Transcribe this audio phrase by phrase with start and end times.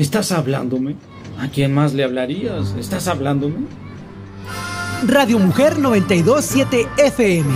[0.00, 0.96] ¿Estás hablándome?
[1.38, 2.74] ¿A quién más le hablarías?
[2.78, 3.66] ¿Estás hablándome?
[5.06, 7.50] Radio Mujer 927 FM.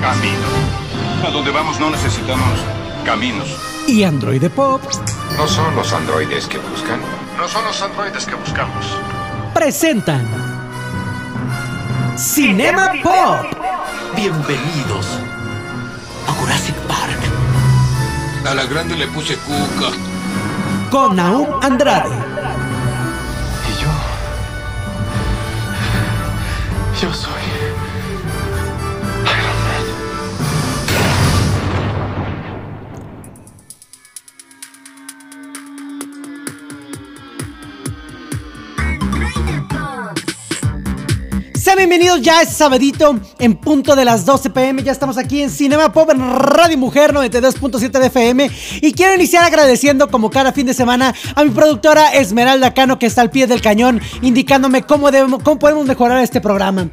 [0.00, 1.28] Camino.
[1.28, 2.58] A donde vamos no necesitamos
[3.04, 3.54] caminos.
[3.86, 4.80] Y Android Pop
[5.36, 7.00] No son los androides que buscan.
[7.36, 8.86] No son los androides que buscamos.
[9.52, 10.26] presentan
[12.16, 13.44] Cinema Pop
[14.16, 15.06] Bienvenidos
[16.26, 17.18] a Jurassic Park.
[18.50, 20.09] A la grande le puse cuca.
[20.90, 23.88] Con Naum Andrade, Y yo.
[27.00, 27.59] Yo soy.
[41.80, 44.82] Bienvenidos ya este sabadito en punto de las 12 pm.
[44.82, 48.50] Ya estamos aquí en Cinema Pop en Radio Mujer 92.7 de FM.
[48.82, 53.06] Y quiero iniciar agradeciendo, como cada fin de semana, a mi productora Esmeralda Cano, que
[53.06, 56.90] está al pie del cañón, indicándome cómo, debemos, cómo podemos mejorar este programa.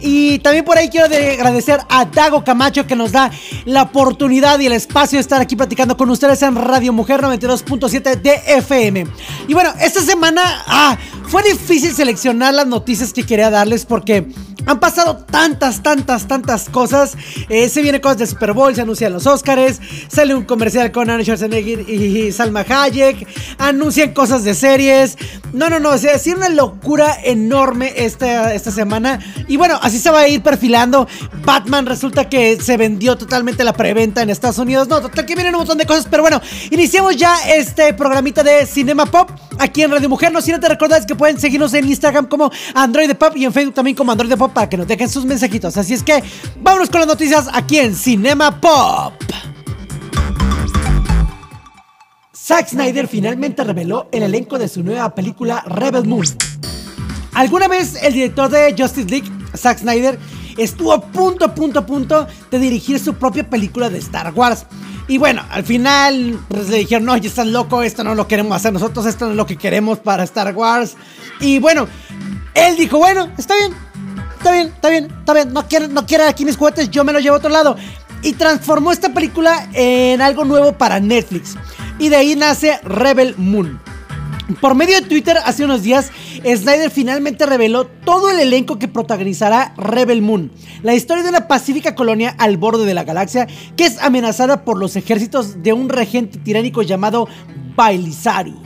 [0.00, 3.30] Y también por ahí quiero de agradecer a Dago Camacho que nos da
[3.64, 8.20] la oportunidad y el espacio de estar aquí platicando con ustedes en Radio Mujer 92.7
[8.20, 9.06] de FM.
[9.48, 10.96] Y bueno, esta semana ah,
[11.28, 14.26] fue difícil seleccionar las noticias que quería darles porque
[14.68, 17.16] han pasado tantas, tantas, tantas cosas.
[17.48, 21.08] Eh, se vienen cosas de Super Bowl, se anuncian los Oscars, sale un comercial con
[21.08, 25.16] Arnold Schwarzenegger y Salma Hayek, anuncian cosas de series.
[25.54, 29.20] No, no, no, o ha sido una locura enorme esta, esta semana.
[29.48, 31.08] Y bueno, así se va a ir perfilando.
[31.46, 34.86] Batman resulta que se vendió totalmente la preventa en Estados Unidos.
[34.88, 38.66] No, total que vienen un montón de cosas, pero bueno, iniciamos ya este programita de
[38.66, 40.30] Cinema Pop aquí en Radio Mujer.
[40.30, 43.74] No sin te recordar que pueden seguirnos en Instagram como Android Pop y en Facebook
[43.74, 45.76] también como Android Pop que nos dejen sus mensajitos.
[45.76, 46.22] Así es que
[46.60, 49.12] vámonos con las noticias aquí en Cinema Pop.
[52.34, 56.24] Zack Snyder finalmente reveló el elenco de su nueva película Rebel Moon.
[57.34, 60.18] Alguna vez el director de Justice League, Zack Snyder,
[60.56, 64.64] estuvo a punto, punto, a punto de dirigir su propia película de Star Wars.
[65.08, 68.56] Y bueno, al final pues, le dijeron, no, ya estás loco, esto no lo queremos
[68.56, 70.96] hacer nosotros, esto no es lo que queremos para Star Wars.
[71.40, 71.86] Y bueno,
[72.54, 73.72] él dijo, bueno, está bien,
[74.38, 77.22] está bien, está bien, está bien, no quiere, no aquí mis juguetes, yo me los
[77.22, 77.76] llevo a otro lado.
[78.22, 81.56] Y transformó esta película en algo nuevo para Netflix.
[81.98, 83.80] Y de ahí nace Rebel Moon.
[84.60, 86.10] Por medio de Twitter hace unos días,
[86.42, 90.50] Snyder finalmente reveló todo el elenco que protagonizará Rebel Moon,
[90.82, 93.46] la historia de una pacífica colonia al borde de la galaxia
[93.76, 97.28] que es amenazada por los ejércitos de un regente tiránico llamado
[97.76, 98.56] Bailisarius.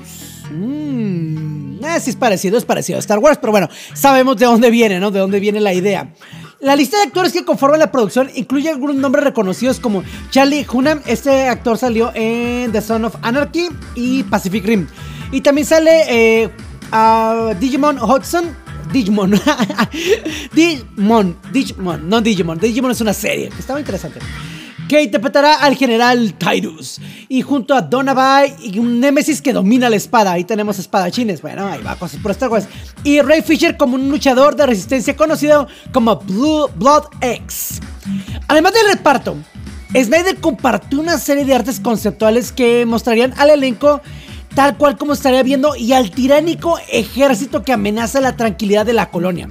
[0.52, 1.51] Mmm,
[1.84, 5.00] eh, sí es parecido, es parecido a Star Wars, pero bueno, sabemos de dónde viene,
[5.00, 5.10] ¿no?
[5.10, 6.12] De dónde viene la idea.
[6.60, 11.00] La lista de actores que conforman la producción incluye algunos nombres reconocidos como Charlie Hunnam,
[11.06, 14.86] este actor salió en The Son of Anarchy y Pacific Rim.
[15.32, 16.50] Y también sale eh,
[17.58, 18.54] Digimon Hudson.
[18.92, 19.32] Digimon.
[20.52, 21.36] Digimon.
[21.52, 22.08] Digimon.
[22.08, 22.58] No Digimon.
[22.58, 23.50] Digimon es una serie.
[23.58, 24.20] Estaba interesante.
[24.92, 27.00] Que interpretará al general Tyrus.
[27.30, 30.32] Y junto a Donabai y un Nemesis que domina la espada.
[30.32, 31.40] Ahí tenemos espadachines.
[31.40, 32.68] Bueno, ahí va cosas por Star Wars.
[33.02, 37.80] Y Ray Fisher como un luchador de resistencia conocido como Blue Blood X.
[38.48, 39.34] Además del reparto,
[39.94, 44.02] Snyder compartió una serie de artes conceptuales que mostrarían al elenco
[44.54, 49.08] tal cual como estaría viendo y al tiránico ejército que amenaza la tranquilidad de la
[49.08, 49.48] colonia.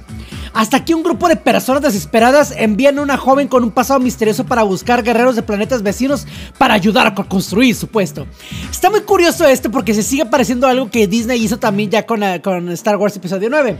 [0.54, 4.44] Hasta que un grupo de personas desesperadas envían a una joven con un pasado misterioso
[4.44, 6.26] para buscar guerreros de planetas vecinos
[6.58, 8.26] para ayudar a construir su puesto.
[8.70, 12.22] Está muy curioso esto porque se sigue pareciendo algo que Disney hizo también ya con,
[12.22, 12.40] eh,
[12.72, 13.76] Star Wars Episodio 9.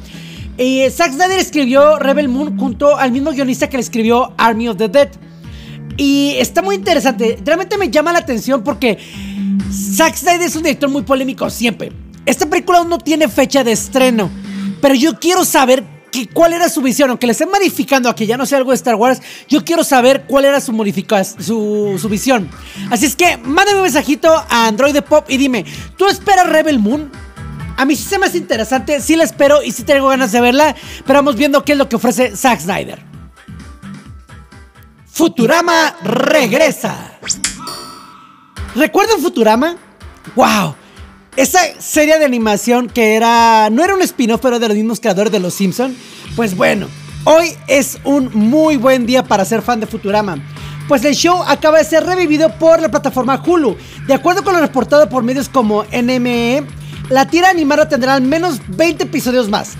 [0.59, 4.77] Eh, Zack Snyder escribió Rebel Moon junto al mismo guionista que le escribió Army of
[4.77, 5.09] the Dead.
[5.97, 7.39] Y está muy interesante.
[7.45, 8.99] Realmente me llama la atención porque
[9.71, 11.93] Zack Snyder es un director muy polémico siempre.
[12.25, 14.31] Esta película aún no tiene fecha de estreno.
[14.81, 17.11] Pero yo quiero saber que, cuál era su visión.
[17.11, 19.83] Aunque le estén modificando a que ya no sea algo de Star Wars, yo quiero
[19.83, 20.73] saber cuál era su,
[21.41, 22.49] su, su visión.
[22.91, 25.65] Así es que mándame un mensajito a Android Pop y dime,
[25.97, 27.11] ¿tú esperas Rebel Moon?
[27.77, 30.41] A mí sí se me hace interesante, sí la espero y sí tengo ganas de
[30.41, 30.77] verla,
[31.07, 33.03] pero vamos viendo qué es lo que ofrece Zack Snyder.
[35.07, 37.19] Futurama regresa.
[38.75, 39.77] ¿Recuerdan Futurama?
[40.35, 40.75] ¡Wow!
[41.35, 43.71] Esa serie de animación que era.
[43.71, 45.97] No era un spin-off, pero de los mismos creadores de Los Simpson.
[46.37, 46.89] Pues bueno,
[47.25, 50.37] hoy es un muy buen día para ser fan de Futurama.
[50.89, 53.79] Pues el show acaba de ser revivido por la plataforma Hulu.
[54.07, 56.67] De acuerdo con lo reportado por medios como NME,
[57.09, 59.71] la tira animada tendrá al menos 20 episodios más.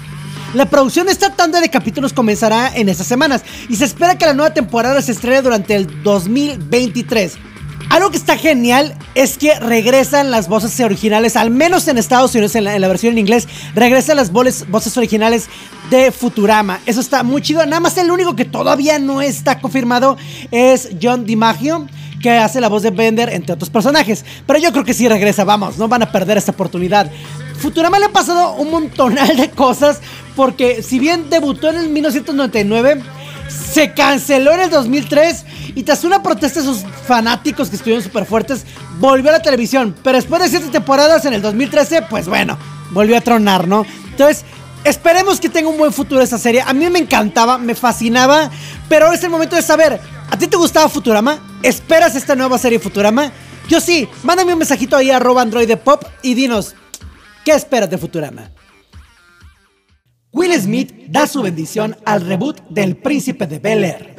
[0.55, 4.25] La producción de esta tanda de capítulos comenzará en estas semanas y se espera que
[4.25, 7.52] la nueva temporada se estrene durante el 2023.
[7.93, 12.55] Algo que está genial es que regresan las voces originales, al menos en Estados Unidos,
[12.55, 15.49] en la, versión en inglés, regresan las voces originales
[15.91, 16.81] de Futurama.
[16.87, 17.67] Eso está muy chido.
[17.67, 20.17] Nada más el único que todavía no está confirmado
[20.51, 21.87] es John DiMaggio
[22.23, 24.25] que hace la voz de Bender, entre otros personajes.
[24.47, 27.11] Pero yo creo que sí regresa, vamos, no van a perder esta oportunidad.
[27.59, 30.01] Futurama le ha pasado un montonal de cosas,
[30.35, 33.03] porque si bien debutó en el 1999,
[33.73, 35.45] se canceló en el 2003
[35.75, 38.65] y tras una protesta de sus fanáticos que estuvieron súper fuertes,
[38.99, 39.95] volvió a la televisión.
[40.03, 42.59] Pero después de siete temporadas en el 2013, pues bueno,
[42.91, 43.87] volvió a tronar, ¿no?
[44.11, 44.45] Entonces,
[44.85, 46.63] esperemos que tenga un buen futuro esa serie.
[46.63, 48.51] A mí me encantaba, me fascinaba,
[48.89, 50.01] pero ahora es el momento de saber,
[50.31, 51.39] ¿a ti te gustaba Futurama?
[51.63, 53.33] ¿Esperas esta nueva serie Futurama?
[53.69, 55.47] Yo sí, mándame un mensajito ahí arroba
[55.83, 56.75] pop y dinos,
[57.45, 58.51] ¿qué esperas de Futurama?
[60.35, 64.15] Will Smith da su bendición al reboot del Príncipe de Bel Air.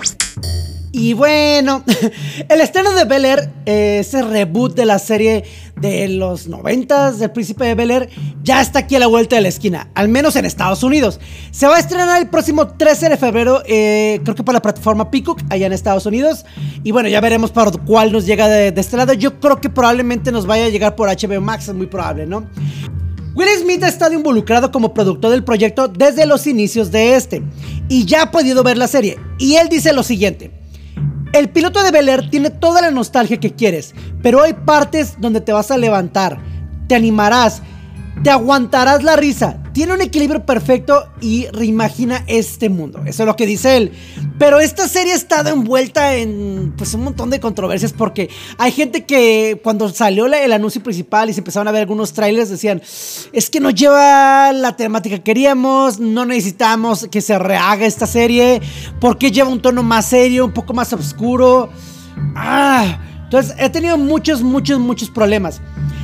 [0.91, 1.83] Y bueno,
[2.49, 5.43] el estreno de Bel Air, eh, ese reboot de la serie
[5.75, 8.09] de los 90 del Príncipe de Bel Air,
[8.43, 11.19] ya está aquí a la vuelta de la esquina, al menos en Estados Unidos.
[11.49, 15.09] Se va a estrenar el próximo 13 de febrero, eh, creo que por la plataforma
[15.09, 16.45] Peacock, allá en Estados Unidos.
[16.83, 19.13] Y bueno, ya veremos por cuál nos llega de, de este lado.
[19.13, 22.47] Yo creo que probablemente nos vaya a llegar por HBO Max, es muy probable, ¿no?
[23.35, 27.41] Will Smith ha estado involucrado como productor del proyecto desde los inicios de este
[27.89, 29.17] y ya ha podido ver la serie.
[29.39, 30.51] Y él dice lo siguiente.
[31.33, 35.41] El piloto de Bel Air tiene toda la nostalgia que quieres, pero hay partes donde
[35.41, 36.37] te vas a levantar,
[36.87, 37.63] te animarás,
[38.21, 39.59] te aguantarás la risa.
[39.73, 43.01] Tiene un equilibrio perfecto y reimagina este mundo.
[43.05, 43.91] Eso es lo que dice él.
[44.37, 48.29] Pero esta serie ha estado envuelta en pues, un montón de controversias porque
[48.59, 52.49] hay gente que cuando salió el anuncio principal y se empezaron a ver algunos trailers
[52.49, 52.81] decían,
[53.31, 58.61] es que no lleva la temática que queríamos, no necesitamos que se rehaga esta serie,
[58.99, 61.69] porque lleva un tono más serio, un poco más oscuro.
[62.35, 65.59] Ah, entonces he tenido muchos, muchos, muchos problemas.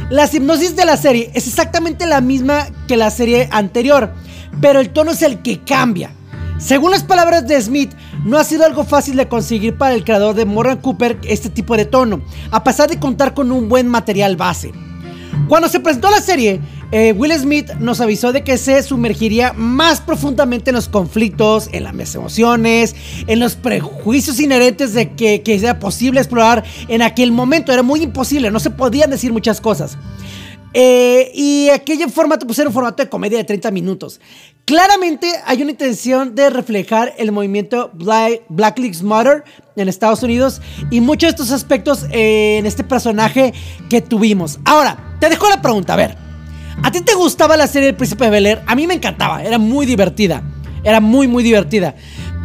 [0.10, 4.12] La hipnosis de la serie es exactamente la misma que la serie anterior,
[4.60, 6.12] pero el tono es el que cambia.
[6.58, 7.92] Según las palabras de Smith,
[8.26, 11.78] no ha sido algo fácil de conseguir para el creador de Morgan Cooper este tipo
[11.78, 14.72] de tono, a pesar de contar con un buen material base.
[15.48, 16.60] Cuando se presentó la serie,
[16.92, 21.84] eh, Will Smith nos avisó de que se sumergiría más profundamente en los conflictos, en
[21.84, 22.96] las emociones,
[23.28, 27.72] en los prejuicios inherentes de que, que sea posible explorar en aquel momento.
[27.72, 29.98] Era muy imposible, no se podían decir muchas cosas.
[30.74, 34.22] Eh, y aquel formato pues era un formato de comedia de 30 minutos.
[34.66, 39.44] Claramente hay una intención de reflejar el movimiento Black, Lives Matter
[39.76, 43.54] en Estados Unidos y muchos de estos aspectos en este personaje
[43.90, 44.60] que tuvimos.
[44.66, 46.29] Ahora, te dejo la pregunta, a ver.
[46.82, 48.62] ¿A ti te gustaba la serie El Príncipe de Bel Air?
[48.66, 50.42] A mí me encantaba, era muy divertida.
[50.84, 51.96] Era muy, muy divertida.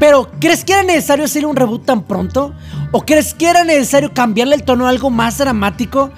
[0.00, 2.52] Pero, ¿crees que era necesario hacer un reboot tan pronto?
[2.90, 6.10] ¿O crees que era necesario cambiarle el tono a algo más dramático?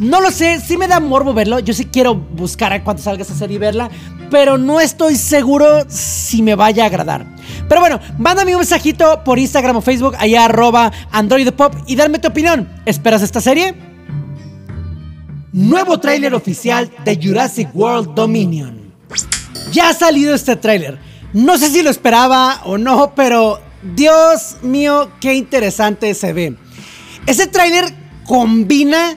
[0.00, 1.60] No lo sé, sí me da morbo verlo.
[1.60, 3.88] Yo sí quiero buscar a cuando salga esa serie y verla.
[4.30, 7.24] Pero no estoy seguro si me vaya a agradar.
[7.68, 12.18] Pero bueno, mándame un mensajito por Instagram o Facebook, allá arroba Android Pop y darme
[12.18, 12.68] tu opinión.
[12.84, 13.89] ¿Esperas esta serie?
[15.52, 18.92] Nuevo tráiler oficial de Jurassic World Dominion.
[19.72, 20.98] Ya ha salido este tráiler.
[21.32, 26.56] No sé si lo esperaba o no, pero Dios mío, qué interesante se ve.
[27.26, 27.92] Ese tráiler
[28.26, 29.16] combina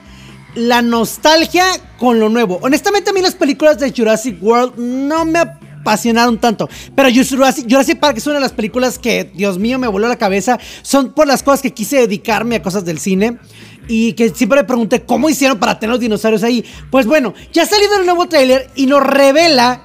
[0.56, 1.66] la nostalgia
[1.98, 2.58] con lo nuevo.
[2.62, 6.68] Honestamente a mí las películas de Jurassic World no me apasionaron tanto.
[6.96, 10.16] Pero Jurassic, Jurassic Park es una de las películas que, Dios mío, me voló la
[10.16, 10.58] cabeza.
[10.82, 13.38] Son por las cosas que quise dedicarme a cosas del cine
[13.88, 16.64] y que siempre me pregunté cómo hicieron para tener los dinosaurios ahí.
[16.90, 19.80] Pues bueno, ya ha salido el nuevo tráiler y nos revela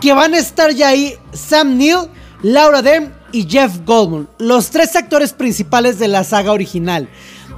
[0.00, 2.08] que van a estar ya ahí Sam Neill,
[2.42, 7.08] Laura Dern y Jeff Goldblum, los tres actores principales de la saga original.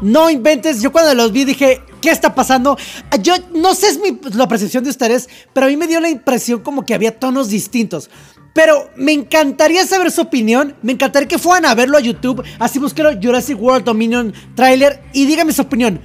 [0.00, 2.78] No inventes, yo cuando los vi dije, ¿qué está pasando?
[3.20, 6.08] Yo no sé es mi, la percepción de ustedes, pero a mí me dio la
[6.08, 8.08] impresión como que había tonos distintos.
[8.54, 10.76] Pero me encantaría saber su opinión.
[10.82, 12.44] Me encantaría que fueran a verlo a YouTube.
[12.60, 16.00] Así busquen Jurassic World Dominion trailer y díganme su opinión.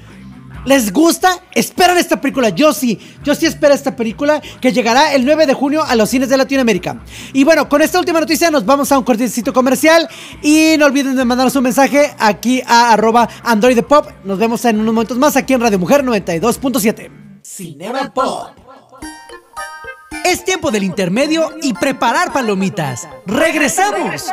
[0.65, 1.39] ¿Les gusta?
[1.53, 2.50] ¿Esperan esta película?
[2.50, 6.10] Yo sí, yo sí espero esta película que llegará el 9 de junio a los
[6.10, 7.01] cines de Latinoamérica.
[7.34, 10.08] Y bueno, con esta última noticia nos vamos a un cortecito comercial
[10.44, 14.08] y no olviden de mandarnos un mensaje aquí a arroba Android Pop.
[14.24, 17.10] Nos vemos en unos momentos más aquí en Radio Mujer 92.7.
[17.41, 18.50] Cinema Pop.
[20.24, 23.08] Es tiempo del intermedio y preparar palomitas.
[23.25, 24.27] ¡Regresamos!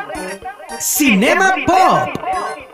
[0.78, 2.67] Cinema Pop.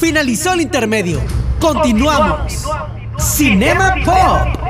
[0.00, 1.20] Finalizó el intermedio.
[1.60, 2.64] Continuamos.
[3.18, 4.60] Cinema Pop.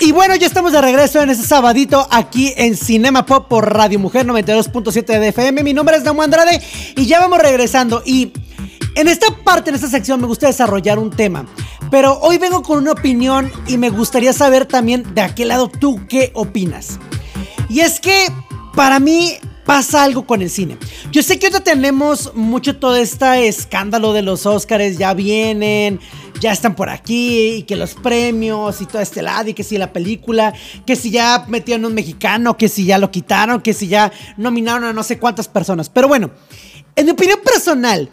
[0.00, 3.98] Y bueno, ya estamos de regreso en este sabadito aquí en Cinema Pop por Radio
[3.98, 5.62] Mujer 92.7 de FM.
[5.62, 6.60] Mi nombre es Damo Andrade
[6.94, 8.02] y ya vamos regresando.
[8.04, 8.34] Y
[8.96, 11.46] en esta parte, en esta sección, me gusta desarrollar un tema
[11.92, 16.00] pero hoy vengo con una opinión y me gustaría saber también de aquel lado tú
[16.08, 16.98] qué opinas.
[17.68, 18.28] Y es que
[18.74, 19.34] para mí
[19.66, 20.78] pasa algo con el cine.
[21.10, 26.00] Yo sé que ahorita tenemos mucho todo este escándalo de los Oscars, ya vienen,
[26.40, 29.76] ya están por aquí, y que los premios y todo este lado, y que si
[29.76, 30.54] la película,
[30.86, 34.84] que si ya metieron un mexicano, que si ya lo quitaron, que si ya nominaron
[34.84, 35.90] a no sé cuántas personas.
[35.90, 36.30] Pero bueno,
[36.96, 38.08] en mi opinión personal,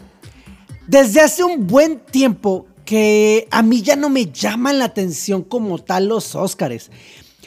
[0.86, 5.78] desde hace un buen tiempo que a mí ya no me llaman la atención como
[5.78, 6.90] tal los Oscars.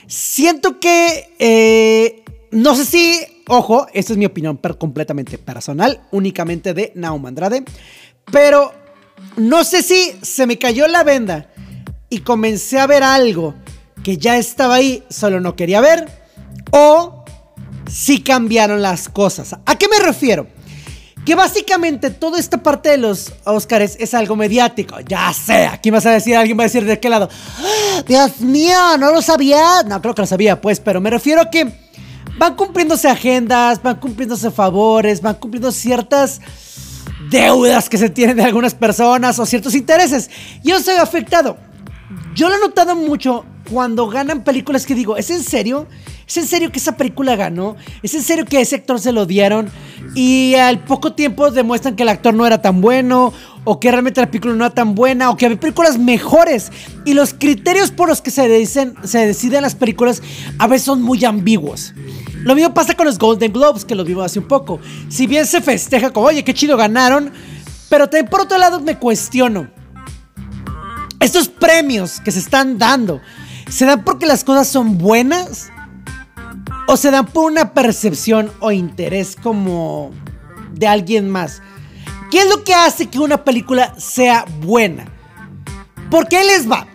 [0.07, 3.19] Siento que, eh, no sé si,
[3.49, 7.65] ojo, esta es mi opinión completamente personal, únicamente de Naum Andrade,
[8.31, 8.71] pero
[9.35, 11.51] no sé si se me cayó la venda
[12.09, 13.53] y comencé a ver algo
[14.01, 16.07] que ya estaba ahí, solo no quería ver,
[16.71, 17.25] o
[17.91, 19.57] si cambiaron las cosas.
[19.65, 20.47] ¿A qué me refiero?
[21.25, 24.99] Que básicamente toda esta parte de los Oscars es algo mediático.
[25.01, 27.29] Ya sé, aquí vas a decir, alguien va a decir de qué lado.
[27.59, 28.03] ¡Ah!
[28.05, 29.83] Dios mío, no lo sabía.
[29.87, 31.71] No, creo que lo sabía, pues, pero me refiero a que
[32.37, 36.41] van cumpliéndose agendas, van cumpliéndose favores, van cumpliendo ciertas
[37.29, 40.29] deudas que se tienen de algunas personas o ciertos intereses.
[40.63, 41.57] Yo soy afectado.
[42.35, 45.87] Yo lo he notado mucho cuando ganan películas que digo, ¿es en serio?
[46.27, 47.75] ¿Es en serio que esa película ganó?
[48.01, 49.69] ¿Es en serio que ese actor se lo dieron?
[50.15, 53.33] Y al poco tiempo demuestran que el actor no era tan bueno,
[53.65, 56.71] o que realmente la película no era tan buena, o que había películas mejores.
[57.05, 60.21] Y los criterios por los que se, deciden las películas
[60.59, 61.93] a veces son muy ambiguos.
[62.43, 64.79] Lo mismo pasa con los Golden Globes, que los vimos hace un poco.
[65.09, 67.31] Si bien se festeja como, oye, qué chido ganaron,
[67.89, 69.69] pero también por otro lado me cuestiono.
[71.19, 73.21] Estos premios que se están dando,
[73.69, 75.69] ¿se dan porque las cosas son buenas?
[76.87, 80.11] ¿O se dan por una percepción o interés como
[80.73, 81.61] de alguien más?
[82.29, 85.05] ¿Qué es lo que hace que una película sea buena?
[86.09, 86.87] ¿Por qué les va?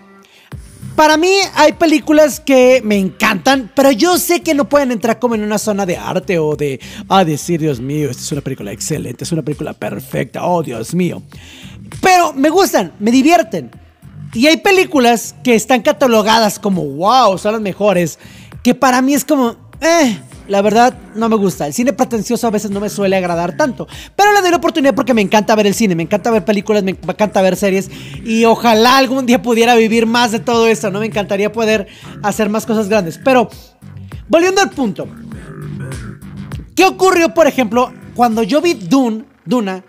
[0.98, 5.36] Para mí hay películas que me encantan, pero yo sé que no pueden entrar como
[5.36, 8.72] en una zona de arte o de, ah, decir, Dios mío, esta es una película
[8.72, 11.22] excelente, es una película perfecta, oh, Dios mío.
[12.02, 13.70] Pero me gustan, me divierten.
[14.34, 18.18] Y hay películas que están catalogadas como, wow, son las mejores,
[18.64, 20.18] que para mí es como, eh,
[20.48, 21.66] la verdad no me gusta.
[21.66, 23.86] El cine pretencioso a veces no me suele agradar tanto.
[24.16, 26.82] Pero le doy la oportunidad porque me encanta ver el cine, me encanta ver películas,
[26.82, 27.90] me encanta ver series.
[28.24, 31.00] Y ojalá algún día pudiera vivir más de todo esto, ¿no?
[31.00, 31.86] Me encantaría poder
[32.22, 33.20] hacer más cosas grandes.
[33.22, 33.48] Pero,
[34.28, 35.06] volviendo al punto.
[36.74, 39.82] ¿Qué ocurrió, por ejemplo, cuando yo vi Dune, Duna?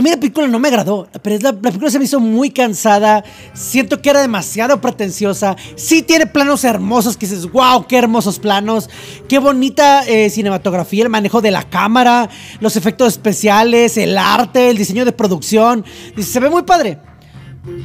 [0.00, 3.22] A mí la película no me agradó, pero la, película se me hizo muy cansada.
[3.52, 5.56] Siento que era demasiado pretenciosa.
[5.76, 8.88] Sí tiene planos hermosos que dices, wow, qué hermosos planos.
[9.28, 12.30] Qué bonita eh, cinematografía, el manejo de la cámara,
[12.60, 15.84] los efectos especiales, el arte, el diseño de producción.
[16.18, 16.98] Se ve muy padre.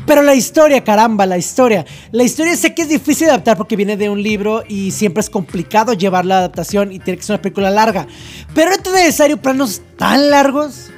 [0.08, 1.86] Pero la historia, caramba, la historia.
[2.14, 5.20] La historia sé que es difícil de adaptar porque viene de un libro y siempre
[5.20, 8.08] es complicado llevar la adaptación y tiene que ser una película larga.
[8.54, 10.92] Pero ¿es necesario planos tan largos?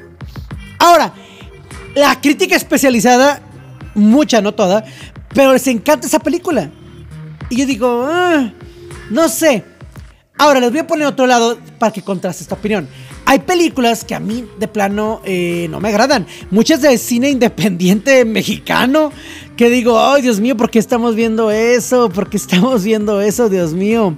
[0.80, 1.14] Ahora,
[1.96, 3.42] la crítica especializada,
[3.96, 4.84] mucha, no toda,
[5.34, 6.70] pero les encanta esa película.
[7.50, 8.52] Y yo digo, ah,
[9.10, 9.64] no sé.
[10.38, 12.88] Ahora, les voy a poner otro lado para que contraste esta opinión.
[13.26, 16.26] Hay películas que a mí de plano eh, no me agradan.
[16.52, 19.12] Muchas de cine independiente mexicano.
[19.58, 22.10] Que digo, ay Dios mío, ¿por qué estamos viendo eso?
[22.10, 23.50] ¿Por qué estamos viendo eso?
[23.50, 24.16] Dios mío.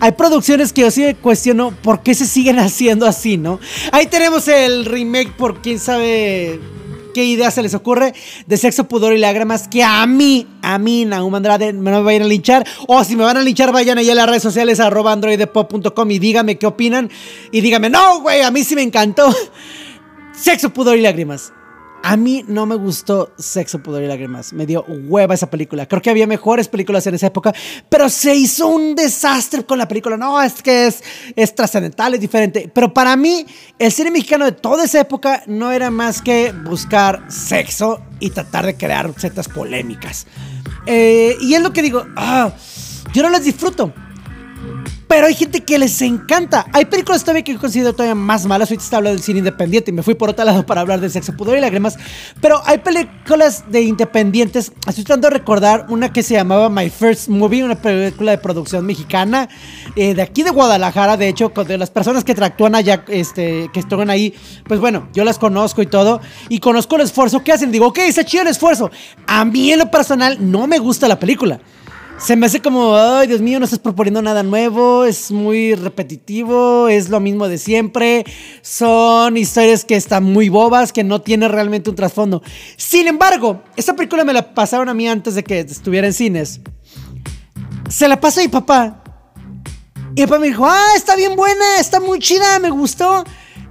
[0.00, 3.58] Hay producciones que yo sí cuestiono por qué se siguen haciendo así, ¿no?
[3.90, 6.60] Ahí tenemos el remake por quién sabe
[7.14, 8.12] qué idea se les ocurre
[8.46, 12.04] de sexo, pudor y lágrimas que a mí, a mí, Nahum Andrade, me no me
[12.04, 12.66] vayan a linchar.
[12.86, 16.18] O si me van a linchar, vayan allá a las redes sociales, arroba androidepop.com y
[16.18, 17.10] díganme qué opinan.
[17.50, 19.34] Y díganme, no, güey, a mí sí me encantó.
[20.34, 21.52] Sexo, pudor y lágrimas.
[22.02, 24.52] A mí no me gustó Sexo, Pudor y Lágrimas.
[24.52, 25.86] Me dio hueva esa película.
[25.86, 27.54] Creo que había mejores películas en esa época,
[27.88, 30.16] pero se hizo un desastre con la película.
[30.16, 30.92] No, es que
[31.36, 32.70] es, trascendental, es diferente.
[32.72, 33.46] Pero para mí,
[33.78, 38.66] el cine mexicano de toda esa época no era más que buscar sexo y tratar
[38.66, 40.26] de crear ciertas polémicas.
[40.86, 42.52] Eh, y es lo que digo, ah,
[43.12, 43.92] yo no las disfruto.
[45.12, 46.64] Pero hay gente que les encanta.
[46.72, 48.70] Hay películas todavía que he considero todavía más malas.
[48.70, 51.10] Ahorita está hablando del cine independiente y me fui por otro lado para hablar de
[51.10, 51.98] sexo, pudor y lágrimas.
[52.40, 54.72] Pero hay películas de independientes.
[54.88, 58.86] Estoy tratando de recordar una que se llamaba My First Movie, una película de producción
[58.86, 59.50] mexicana
[59.96, 61.18] eh, de aquí de Guadalajara.
[61.18, 64.34] De hecho, de las personas que actúan allá, este, que están ahí,
[64.66, 66.22] pues bueno, yo las conozco y todo.
[66.48, 67.70] Y conozco el esfuerzo que hacen.
[67.70, 68.90] Digo, ok, está chido el esfuerzo.
[69.26, 71.60] A mí en lo personal no me gusta la película.
[72.24, 76.86] Se me hace como, ay, Dios mío, no estás proponiendo nada nuevo, es muy repetitivo,
[76.88, 78.24] es lo mismo de siempre,
[78.62, 82.40] son historias que están muy bobas, que no tienen realmente un trasfondo.
[82.76, 86.60] Sin embargo, esta película me la pasaron a mí antes de que estuviera en cines.
[87.88, 89.02] Se la pasó a mi papá.
[90.14, 93.24] Y mi papá me dijo, ah, está bien buena, está muy chida, me gustó.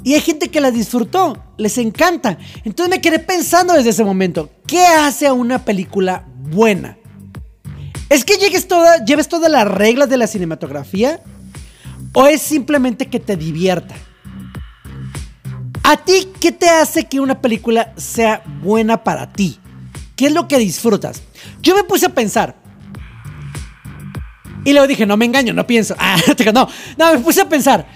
[0.04, 2.38] Y hay gente que la disfrutó, les encanta.
[2.66, 6.98] Entonces me quedé pensando desde ese momento, ¿qué hace a una película buena?
[8.12, 11.22] ¿Es que llegues toda, lleves todas las reglas de la cinematografía?
[12.12, 13.96] ¿O es simplemente que te divierta?
[15.82, 19.58] ¿A ti qué te hace que una película sea buena para ti?
[20.18, 21.22] ¿Qué es lo que disfrutas?
[21.62, 22.58] Yo me puse a pensar.
[24.66, 25.96] Y luego dije, no me engaño, no pienso.
[26.00, 26.18] Ah,
[26.54, 27.88] no, no, me puse a pensar.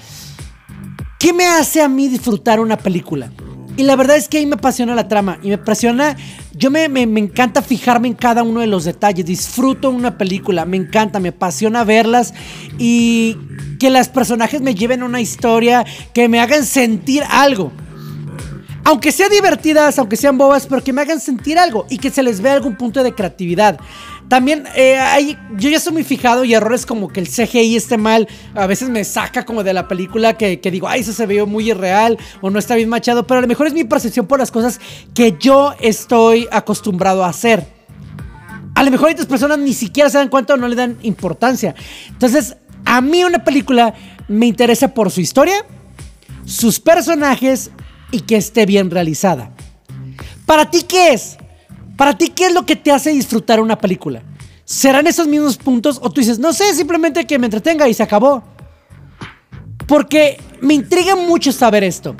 [1.19, 3.33] ¿Qué me hace a mí disfrutar una película?
[3.77, 5.39] Y la verdad es que ahí me apasiona la trama.
[5.41, 6.15] Y me apasiona.
[6.53, 9.25] Yo me, me, encanta fijarme en cada uno de los detalles.
[9.25, 10.65] Disfruto una película.
[10.65, 12.33] Me encanta, me apasiona verlas.
[12.77, 13.37] Y
[13.79, 15.85] que las personajes me lleven una historia.
[16.13, 17.71] Que me hagan sentir algo.
[18.85, 21.85] Aunque sean divertidas, aunque sean bobas, pero que me hagan sentir algo.
[21.89, 23.79] Y que se les vea algún punto de creatividad.
[24.27, 27.97] También eh, hay, yo ya estoy muy fijado y errores como que el CGI esté
[27.97, 28.27] mal.
[28.55, 31.69] A veces me saca como de la película que, digo, ay, eso se ve muy
[31.69, 33.27] irreal o no está bien machado.
[33.27, 34.79] Pero a lo mejor es mi percepción por las cosas
[35.13, 37.67] que yo estoy acostumbrado a hacer.
[38.73, 41.75] A lo mejor otras personas ni siquiera se dan cuenta o no le dan importancia.
[42.09, 43.93] Entonces, a mí una película
[44.27, 45.65] me interesa por su historia,
[46.45, 47.69] sus personajes
[48.11, 49.51] y que esté bien realizada.
[50.45, 51.37] ¿Para ti qué es?
[51.97, 54.23] Para ti, ¿qué es lo que te hace disfrutar una película?
[54.65, 58.03] ¿Serán esos mismos puntos o tú dices, no sé, simplemente que me entretenga y se
[58.03, 58.43] acabó?
[59.87, 62.15] Porque me intriga mucho saber esto.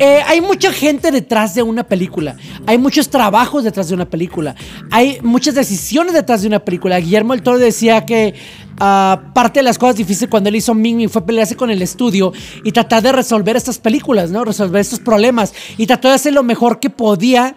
[0.00, 2.36] Eh, hay mucha gente detrás de una película.
[2.66, 4.54] Hay muchos trabajos detrás de una película.
[4.90, 6.98] Hay muchas decisiones detrás de una película.
[6.98, 8.34] Guillermo el Toro decía que
[8.80, 12.32] ah, parte de las cosas difíciles cuando él hizo Ming fue pelearse con el estudio
[12.64, 14.44] y tratar de resolver estas películas, ¿no?
[14.44, 15.54] Resolver estos problemas.
[15.78, 17.56] Y trató de hacer lo mejor que podía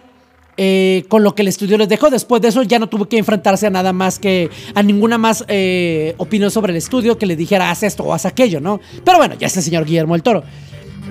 [0.60, 2.10] eh, con lo que el estudio les dejó.
[2.10, 5.44] Después de eso ya no tuvo que enfrentarse a nada más que a ninguna más
[5.46, 8.80] eh, opinión sobre el estudio que le dijera haz esto o haz aquello, ¿no?
[9.04, 10.42] Pero bueno, ya es el señor Guillermo el Toro.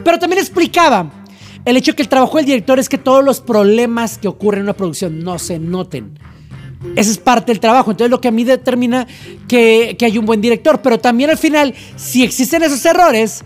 [0.04, 1.10] Pero también explicaba
[1.64, 4.64] el hecho que el trabajo del director es que todos los problemas que ocurren en
[4.66, 6.20] una producción no se noten.
[6.98, 7.92] Esa es parte del trabajo.
[7.92, 9.08] Entonces lo que a mí determina
[9.48, 10.82] que, que hay un buen director.
[10.82, 13.46] Pero también al final, si existen esos errores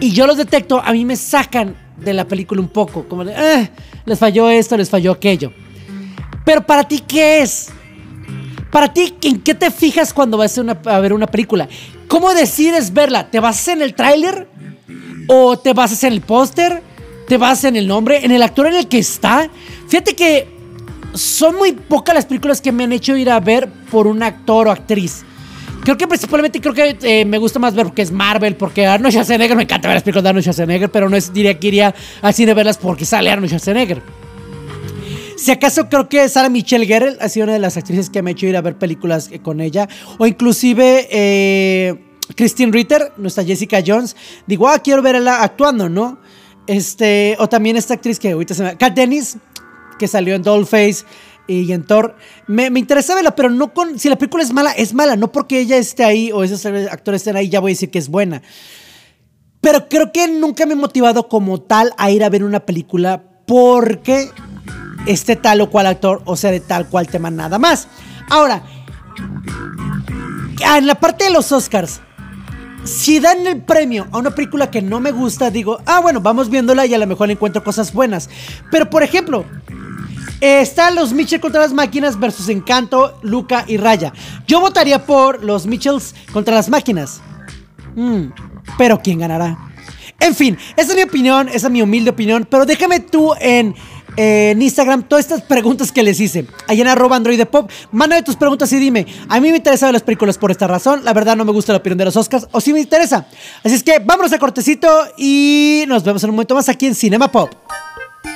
[0.00, 3.32] y yo los detecto, a mí me sacan de la película un poco, como de,
[3.32, 3.70] eh,
[4.04, 5.52] les falló esto, les falló aquello.
[6.44, 7.70] Pero para ti, ¿qué es?
[8.70, 11.68] Para ti, ¿en qué te fijas cuando vas a, ver una película?
[12.08, 13.30] ¿Cómo decides verla?
[13.30, 14.48] ¿Te basas en el tráiler?
[15.28, 16.82] ¿O te basas en el póster?
[17.28, 18.24] ¿Te basas en el nombre?
[18.24, 19.48] ¿En el actor en el que está?
[19.88, 20.48] Fíjate que
[21.14, 24.68] son muy pocas las películas que me han hecho ir a ver por un actor
[24.68, 25.24] o actriz.
[25.84, 29.12] Creo que principalmente creo que eh, me gusta más ver porque es Marvel, porque Arnold
[29.12, 31.94] Schwarzenegger, me encanta ver las películas de Arnold Schwarzenegger, pero no es, diría que iría
[32.22, 34.02] al cine verlas porque sale Arnold Schwarzenegger.
[35.36, 38.30] Si acaso creo que Sarah Michelle Gellar ha sido una de las actrices que me
[38.30, 41.94] ha hecho ir a ver películas con ella, o inclusive eh,
[42.34, 44.16] Christine Ritter, nuestra Jessica Jones,
[44.46, 46.18] digo, ah, quiero verla actuando, ¿no?
[46.66, 48.76] Este, o también esta actriz que ahorita se me...
[48.78, 49.36] Kat Dennis,
[49.98, 51.04] que salió en Dollface
[51.46, 52.16] y en Thor.
[52.46, 53.98] Me, me, interesa verla, pero no con.
[53.98, 55.16] Si la película es mala, es mala.
[55.16, 57.98] No porque ella esté ahí o esos actores estén ahí, ya voy a decir que
[57.98, 58.42] es buena.
[59.60, 63.22] Pero creo que nunca me he motivado como tal a ir a ver una película
[63.46, 64.30] porque
[65.06, 67.88] esté tal o cual actor o sea de tal cual tema nada más.
[68.28, 68.62] Ahora,
[70.76, 72.00] en la parte de los Oscars,
[72.84, 76.50] si dan el premio a una película que no me gusta, digo, ah, bueno, vamos
[76.50, 78.28] viéndola y a lo mejor encuentro cosas buenas.
[78.70, 79.44] Pero por ejemplo,
[80.40, 84.12] están los Mitchell contra las máquinas versus Encanto, Luca y Raya.
[84.46, 87.20] Yo votaría por los Mitchells contra las máquinas.
[87.94, 88.26] Mm,
[88.76, 89.56] pero ¿quién ganará?
[90.20, 92.46] En fin, esa es mi opinión, esa es mi humilde opinión.
[92.48, 93.74] Pero déjame tú en,
[94.16, 96.46] Instagram todas estas preguntas que les hice.
[96.68, 97.70] Ahí en arroba androidepop.
[97.90, 99.06] Mándame tus preguntas y dime.
[99.28, 101.04] A mí me interesan las películas por esta razón.
[101.04, 102.46] La verdad no me gusta la opinión de los Oscars.
[102.52, 103.26] O si me interesa.
[103.64, 106.94] Así es que vámonos a cortecito y nos vemos en un momento más aquí en
[106.94, 107.50] Cinema Pop.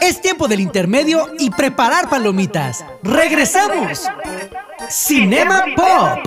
[0.03, 2.85] Es tiempo del intermedio y preparar palomitas.
[3.03, 4.07] ¡Regresamos!
[4.89, 6.19] Cinema Pop.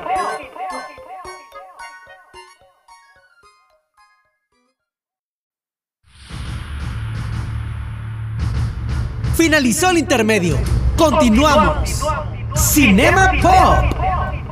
[9.36, 10.58] Finalizó el intermedio.
[10.98, 12.04] Continuamos.
[12.56, 14.51] Cinema Pop.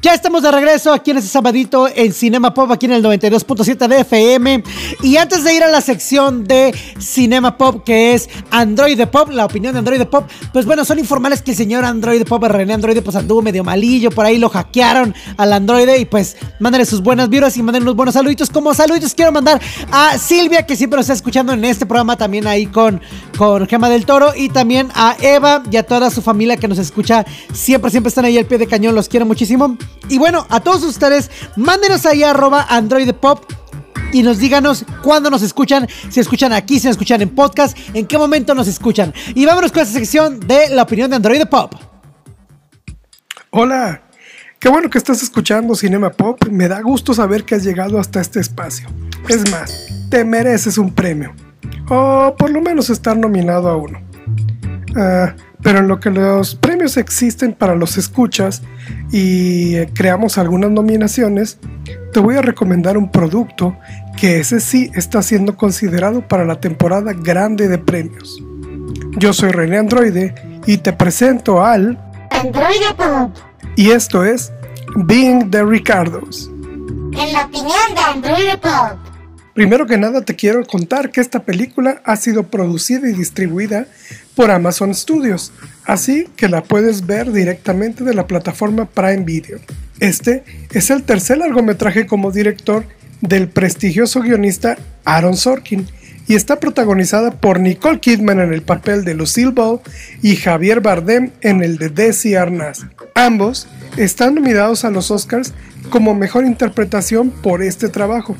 [0.00, 3.88] Ya estamos de regreso aquí en este sabadito en Cinema Pop, aquí en el 92.7
[3.88, 4.62] de FM.
[5.02, 9.44] Y antes de ir a la sección de Cinema Pop, que es Android Pop, la
[9.44, 13.02] opinión de Android Pop, pues bueno, son informales que el señor Android Pop, René Android,
[13.02, 17.28] pues anduvo medio malillo, por ahí lo hackearon al Android y pues mándale sus buenas
[17.28, 18.50] vibras y manden unos buenos saluditos.
[18.50, 22.46] Como saluditos quiero mandar a Silvia, que siempre nos está escuchando en este programa, también
[22.46, 23.00] ahí con,
[23.36, 26.78] con Gema del Toro, y también a Eva y a toda su familia que nos
[26.78, 27.26] escucha.
[27.52, 29.76] Siempre, siempre están ahí al pie de cañón, los quiero muchísimo.
[30.08, 33.44] Y bueno, a todos ustedes, mándenos ahí arroba Android Pop
[34.12, 38.16] y nos díganos cuándo nos escuchan, si escuchan aquí, si escuchan en podcast, en qué
[38.16, 39.12] momento nos escuchan.
[39.34, 41.74] Y vámonos con esta sección de la opinión de Android Pop.
[43.50, 44.02] Hola,
[44.58, 46.42] qué bueno que estás escuchando Cinema Pop.
[46.50, 48.88] Me da gusto saber que has llegado hasta este espacio.
[49.28, 51.34] Es más, te mereces un premio.
[51.90, 54.00] O por lo menos estar nominado a uno.
[54.96, 58.62] Ah, pero en lo que los premios existen para los escuchas
[59.10, 61.58] y eh, creamos algunas nominaciones,
[62.12, 63.76] te voy a recomendar un producto
[64.16, 68.42] que ese sí está siendo considerado para la temporada grande de premios.
[69.16, 70.34] Yo soy René Androide
[70.66, 71.98] y te presento al
[72.30, 73.36] Androide Pop.
[73.76, 74.52] Y esto es
[74.96, 76.50] Being the Ricardos.
[77.12, 78.98] En la opinión de Androide Pop.
[79.54, 83.88] Primero que nada te quiero contar que esta película ha sido producida y distribuida
[84.38, 85.50] por Amazon Studios,
[85.84, 89.58] así que la puedes ver directamente de la plataforma Prime Video.
[89.98, 92.84] Este es el tercer largometraje como director
[93.20, 95.88] del prestigioso guionista Aaron Sorkin
[96.28, 99.80] y está protagonizada por Nicole Kidman en el papel de Lucille Ball
[100.22, 102.86] y Javier Bardem en el de Desi Arnaz.
[103.16, 105.52] Ambos están nominados a los Oscars
[105.90, 108.36] como mejor interpretación por este trabajo.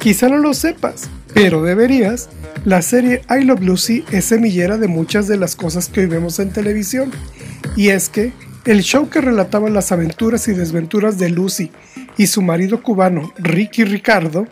[0.00, 2.28] Quizá no lo sepas, pero deberías.
[2.64, 6.38] La serie I Love Lucy es semillera de muchas de las cosas que hoy vemos
[6.38, 7.10] en televisión.
[7.76, 8.32] Y es que
[8.64, 11.70] el show que relataba las aventuras y desventuras de Lucy
[12.18, 14.46] y su marido cubano Ricky Ricardo,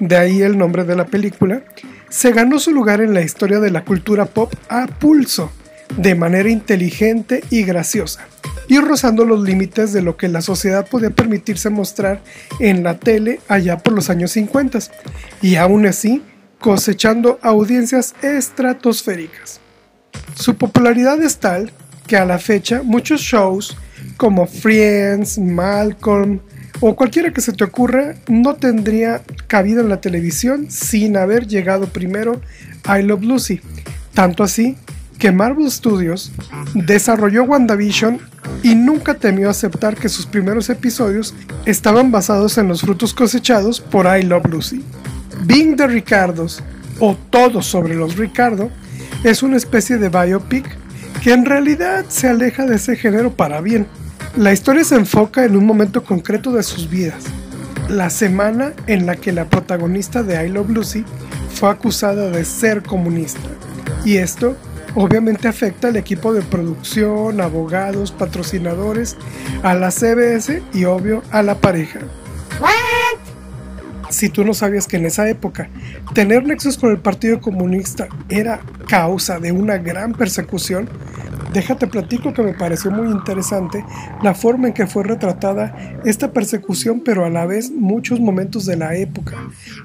[0.00, 1.62] de ahí el nombre de la película,
[2.10, 5.50] se ganó su lugar en la historia de la cultura pop a pulso,
[5.96, 8.26] de manera inteligente y graciosa,
[8.68, 12.20] y rozando los límites de lo que la sociedad podía permitirse mostrar
[12.60, 14.80] en la tele allá por los años 50,
[15.40, 16.22] y aún así
[16.62, 19.60] cosechando audiencias estratosféricas.
[20.34, 21.72] Su popularidad es tal
[22.06, 23.76] que a la fecha muchos shows
[24.16, 26.38] como Friends, Malcolm
[26.80, 31.88] o cualquiera que se te ocurra no tendría cabida en la televisión sin haber llegado
[31.88, 32.40] primero
[32.84, 33.60] a I Love Lucy.
[34.14, 34.76] Tanto así
[35.18, 36.32] que Marvel Studios
[36.74, 38.20] desarrolló WandaVision
[38.62, 41.34] y nunca temió aceptar que sus primeros episodios
[41.66, 44.84] estaban basados en los frutos cosechados por I Love Lucy.
[45.44, 46.62] Being the Ricardos,
[47.00, 48.70] o Todo sobre los Ricardo,
[49.24, 50.64] es una especie de biopic
[51.22, 53.86] que en realidad se aleja de ese género para bien.
[54.36, 57.24] La historia se enfoca en un momento concreto de sus vidas,
[57.88, 61.04] la semana en la que la protagonista de I Love Lucy
[61.54, 63.48] fue acusada de ser comunista.
[64.04, 64.56] Y esto
[64.94, 69.16] obviamente afecta al equipo de producción, abogados, patrocinadores,
[69.64, 72.00] a la CBS y obvio a la pareja
[74.12, 75.68] si tú no sabías que en esa época
[76.14, 80.88] tener nexos con el Partido Comunista era causa de una gran persecución,
[81.52, 83.84] déjate platico que me pareció muy interesante
[84.22, 88.76] la forma en que fue retratada esta persecución, pero a la vez muchos momentos de
[88.76, 89.36] la época,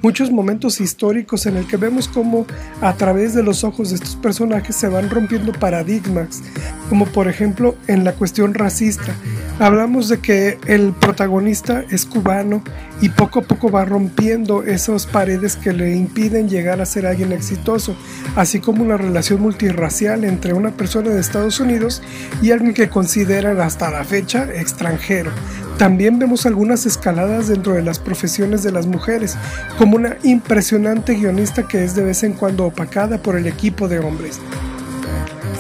[0.02, 2.46] muchos momentos históricos en el que vemos cómo
[2.82, 6.42] a través de los ojos de estos personajes se van rompiendo paradigmas,
[6.90, 9.14] como por ejemplo en la cuestión racista.
[9.60, 12.62] Hablamos de que el protagonista es cubano
[13.02, 17.32] y poco a poco va rompiendo esas paredes que le impiden llegar a ser alguien
[17.32, 17.96] exitoso,
[18.36, 22.02] así como una relación multirracial entre una persona de Estados Unidos
[22.42, 25.32] y alguien que consideran hasta la fecha extranjero.
[25.78, 29.38] También vemos algunas escaladas dentro de las profesiones de las mujeres,
[29.78, 34.00] como una impresionante guionista que es de vez en cuando opacada por el equipo de
[34.00, 34.40] hombres.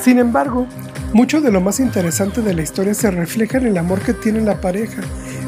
[0.01, 0.65] Sin embargo,
[1.13, 4.41] mucho de lo más interesante de la historia se refleja en el amor que tiene
[4.41, 5.03] la pareja.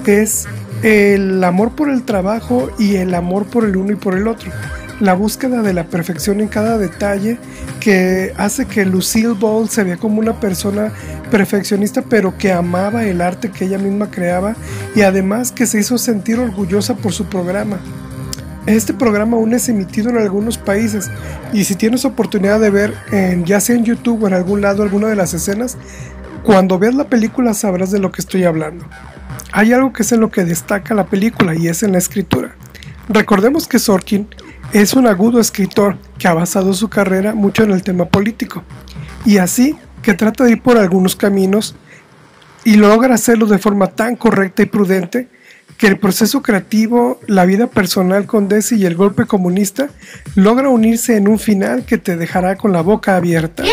[0.06, 0.48] Es
[0.84, 4.52] el amor por el trabajo y el amor por el uno y por el otro.
[5.00, 7.38] La búsqueda de la perfección en cada detalle
[7.80, 10.92] que hace que Lucille Ball se vea como una persona
[11.32, 14.56] perfeccionista pero que amaba el arte que ella misma creaba
[14.96, 17.80] y además que se hizo sentir orgullosa por su programa.
[18.66, 21.10] Este programa aún es emitido en algunos países
[21.54, 24.84] y si tienes oportunidad de ver en, ya sea en YouTube o en algún lado
[24.84, 25.78] alguna de las escenas,
[26.44, 28.86] cuando veas la película sabrás de lo que estoy hablando.
[29.54, 32.56] Hay algo que es en lo que destaca la película y es en la escritura.
[33.08, 34.28] Recordemos que Sorkin
[34.74, 38.64] es un agudo escritor que ha basado su carrera mucho en el tema político
[39.26, 41.76] y así que trata de ir por algunos caminos
[42.64, 45.28] y logra hacerlo de forma tan correcta y prudente
[45.78, 49.90] que el proceso creativo, la vida personal con Desi y el golpe comunista
[50.36, 53.64] logra unirse en un final que te dejará con la boca abierta.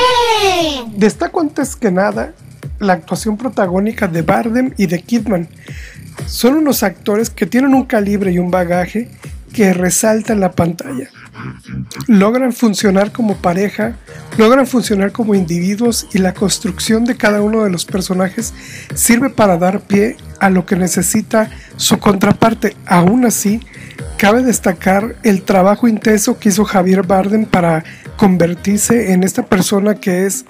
[0.97, 2.33] Destaco antes que nada
[2.79, 5.49] la actuación protagónica de Bardem y de Kidman.
[6.27, 9.11] Son unos actores que tienen un calibre y un bagaje
[9.57, 11.09] que resalta en la pantalla.
[12.09, 13.97] Logran funcionar como pareja,
[14.37, 18.53] logran funcionar como individuos y la construcción de cada uno de los personajes
[18.95, 22.77] sirve para dar pie a lo que necesita su contraparte.
[22.85, 23.63] Aún así,
[24.19, 27.83] cabe destacar el trabajo intenso que hizo Javier Bardem para
[28.19, 30.45] convertirse en esta persona que es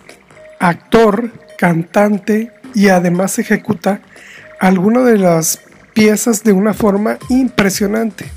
[0.58, 4.00] actor, cantante y además ejecuta
[4.58, 5.60] algunas de las
[5.94, 8.35] piezas de una forma impresionante.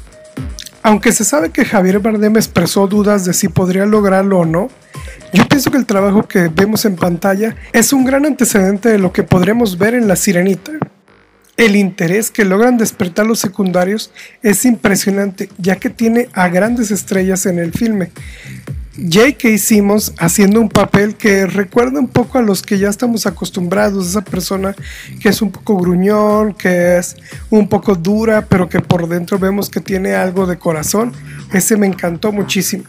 [0.82, 4.70] Aunque se sabe que Javier Bardem expresó dudas de si podría lograrlo o no,
[5.34, 9.12] yo pienso que el trabajo que vemos en pantalla es un gran antecedente de lo
[9.12, 10.72] que podremos ver en La Sirenita.
[11.58, 14.12] El interés que logran despertar los secundarios
[14.42, 18.12] es impresionante, ya que tiene a grandes estrellas en el filme.
[19.08, 19.58] J.K.
[19.58, 24.22] Simmons haciendo un papel que recuerda un poco a los que ya estamos acostumbrados, esa
[24.22, 24.76] persona
[25.22, 27.16] que es un poco gruñón, que es
[27.50, 31.14] un poco dura, pero que por dentro vemos que tiene algo de corazón.
[31.54, 32.84] Ese me encantó muchísimo.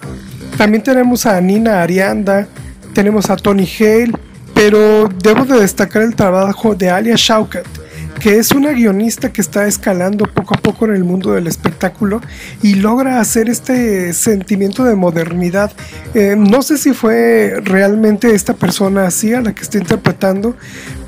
[0.57, 2.49] También tenemos a Nina Arianda,
[2.92, 4.12] tenemos a Tony Hale,
[4.55, 7.80] pero debo de destacar el trabajo de Alia Shaukat
[8.20, 12.20] que es una guionista que está escalando poco a poco en el mundo del espectáculo
[12.62, 15.72] y logra hacer este sentimiento de modernidad.
[16.14, 20.54] Eh, no sé si fue realmente esta persona así a la que está interpretando,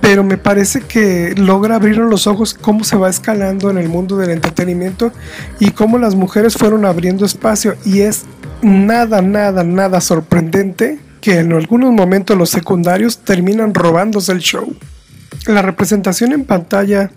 [0.01, 4.17] pero me parece que logra abrir los ojos cómo se va escalando en el mundo
[4.17, 5.13] del entretenimiento
[5.61, 8.25] y cómo las mujeres fueron abriendo espacio y es
[8.63, 14.75] nada, nada, nada sorprendente que en algunos momentos los secundarios terminan robándose el show.
[15.47, 17.11] La representación en pantalla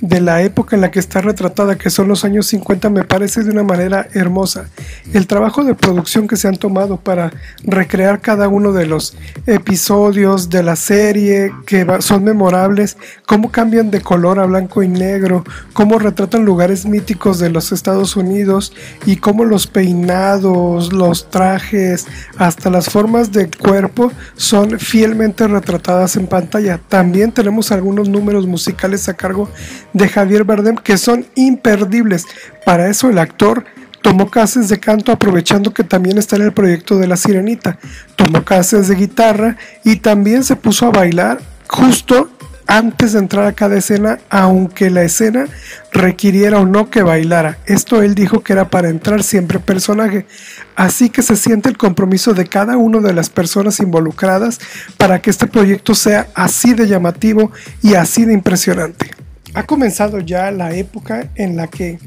[0.00, 3.42] de la época en la que está retratada, que son los años 50, me parece
[3.42, 4.68] de una manera hermosa.
[5.12, 7.32] El trabajo de producción que se han tomado para
[7.62, 14.00] recrear cada uno de los episodios de la serie, que son memorables, cómo cambian de
[14.00, 18.72] color a blanco y negro, cómo retratan lugares míticos de los Estados Unidos
[19.06, 22.06] y cómo los peinados, los trajes,
[22.36, 26.80] hasta las formas de cuerpo son fielmente retratadas en pantalla.
[26.88, 29.48] También tenemos algunos números musicales a cargo
[29.92, 32.24] de Javier Bardem que son imperdibles.
[32.64, 33.64] Para eso el actor
[34.02, 37.78] tomó clases de canto aprovechando que también está en el proyecto de La Sirenita.
[38.14, 42.30] Tomó clases de guitarra y también se puso a bailar justo
[42.66, 45.46] antes de entrar a cada escena, aunque la escena
[45.92, 47.58] requiriera o no que bailara.
[47.66, 50.26] Esto él dijo que era para entrar siempre personaje.
[50.74, 54.60] Así que se siente el compromiso de cada una de las personas involucradas
[54.96, 59.25] para que este proyecto sea así de llamativo y así de impresionante
[59.56, 61.98] ha comenzado ya la época en la que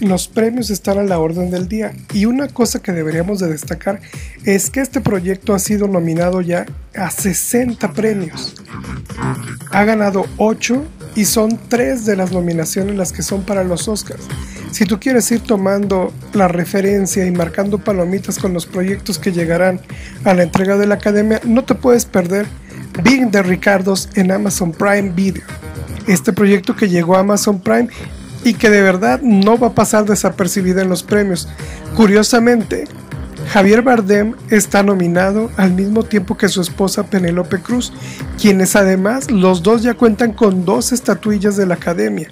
[0.00, 4.00] los premios están a la orden del día y una cosa que deberíamos de destacar
[4.44, 8.54] es que este proyecto ha sido nominado ya a 60 premios.
[9.70, 10.82] Ha ganado 8
[11.14, 14.26] y son 3 de las nominaciones las que son para los Oscars.
[14.70, 19.78] Si tú quieres ir tomando la referencia y marcando palomitas con los proyectos que llegarán
[20.24, 22.46] a la entrega de la academia, no te puedes perder
[23.02, 25.67] Big de Ricardos en Amazon Prime Video
[26.08, 27.88] este proyecto que llegó a Amazon Prime
[28.44, 31.48] y que de verdad no va a pasar desapercibida en los premios.
[31.94, 32.84] Curiosamente,
[33.52, 37.92] Javier Bardem está nominado al mismo tiempo que su esposa Penélope Cruz,
[38.40, 42.30] quienes además los dos ya cuentan con dos estatuillas de la academia.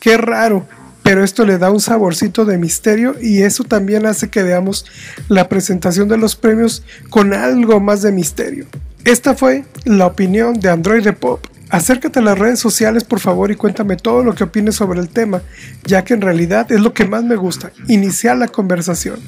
[0.00, 0.66] Qué raro,
[1.02, 4.84] pero esto le da un saborcito de misterio y eso también hace que veamos
[5.28, 8.66] la presentación de los premios con algo más de misterio.
[9.04, 13.56] Esta fue la opinión de Android Pop Acércate a las redes sociales por favor y
[13.56, 15.42] cuéntame todo lo que opines sobre el tema,
[15.82, 19.18] ya que en realidad es lo que más me gusta, iniciar la conversación.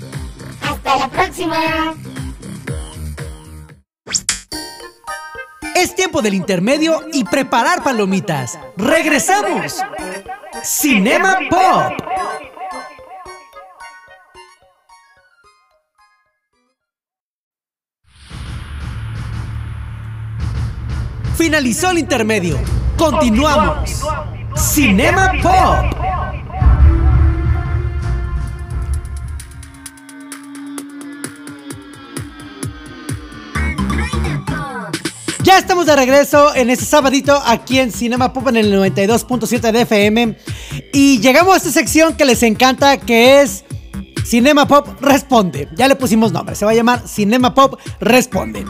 [0.63, 1.57] Hasta la próxima.
[5.75, 8.57] Es tiempo del intermedio y preparar palomitas.
[8.77, 9.83] ¡Regresamos!
[10.63, 12.06] Cinema Pop.
[21.37, 22.59] Finalizó el intermedio.
[22.97, 24.03] Continuamos.
[24.57, 26.07] Cinema Pop.
[35.43, 39.83] Ya estamos de regreso en este sabadito aquí en Cinema Pop en el 92.7 de
[39.83, 40.39] FM.
[40.95, 43.65] Y llegamos a esta sección que les encanta que es
[44.25, 45.69] Cinema Pop Responde.
[45.77, 48.65] Ya le pusimos nombre, se va a llamar Cinema Pop Responde.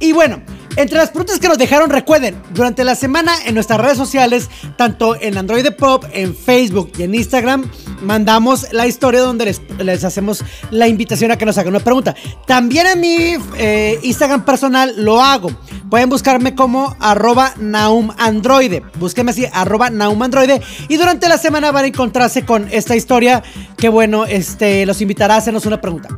[0.00, 0.42] Y bueno,
[0.76, 5.14] Entre las preguntas que nos dejaron, recuerden, durante la semana en nuestras redes sociales, tanto
[5.20, 7.70] en Android Pop, en Facebook y en Instagram,
[8.02, 12.16] mandamos la historia donde les, les hacemos la invitación a que nos hagan una pregunta.
[12.46, 15.50] También en mi eh, Instagram personal lo hago.
[15.90, 18.82] Pueden buscarme como arroba naumandroide.
[18.98, 20.60] Búsquenme así, arroba naumandroide.
[20.88, 23.44] Y durante la semana van a encontrarse con esta historia
[23.76, 26.08] que, bueno, este, los invitará a hacernos una pregunta.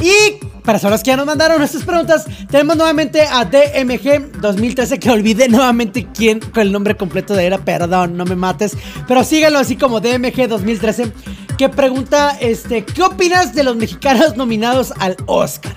[0.00, 0.33] Y
[0.64, 5.48] para las que ya nos mandaron nuestras preguntas, tenemos nuevamente a DMG 2013, que olvidé
[5.48, 8.76] nuevamente quién, con el nombre completo de era, perdón, no me mates.
[9.06, 11.12] Pero síganlo así como DMG 2013,
[11.58, 15.76] que pregunta, este, ¿qué opinas de los mexicanos nominados al Oscar?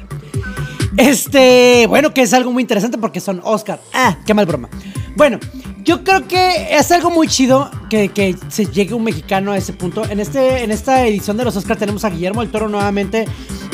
[0.95, 3.79] Este, bueno, que es algo muy interesante porque son Oscar.
[3.93, 4.69] Ah, qué mal broma.
[5.15, 5.39] Bueno,
[5.87, 10.03] yo creo que es algo muy chido que, se llegue un mexicano a ese punto.
[10.03, 13.25] En, este, en esta edición de los Oscar tenemos a Guillermo del Toro nuevamente.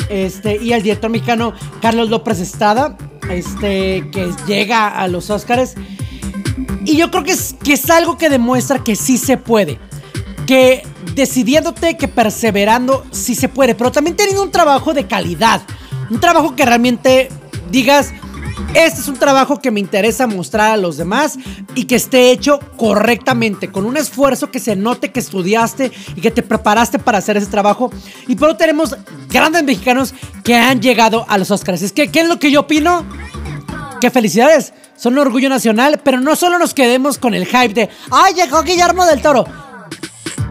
[0.08, 2.96] Este, y al director mexicano Carlos López Estada.
[3.28, 5.74] Este, que llega a los Oscars.
[6.84, 9.80] Y yo creo que es, que es algo que demuestra que sí se puede.
[10.46, 13.74] Que decidiéndote, que perseverando, sí se puede.
[13.74, 15.62] Pero también teniendo un trabajo de calidad.
[16.10, 17.28] Un trabajo que realmente
[17.72, 18.12] digas,
[18.74, 21.38] este es un trabajo que me interesa mostrar a los demás
[21.74, 26.30] y que esté hecho correctamente, con un esfuerzo que se note que estudiaste y que
[26.30, 27.92] te preparaste para hacer ese trabajo.
[28.26, 28.96] Y por tenemos
[29.28, 31.82] grandes mexicanos que han llegado a los Oscars.
[31.82, 33.04] Es que, ¿qué es lo que yo opino?
[34.00, 37.88] Que felicidades, son un orgullo nacional, pero no solo nos quedemos con el hype de,
[38.10, 39.44] ¡ay, llegó Guillermo del Toro!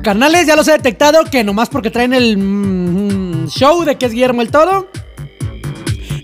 [0.01, 4.11] Carnales, ya los he detectado que nomás porque traen el mm, show de que es
[4.11, 4.89] Guillermo del Toro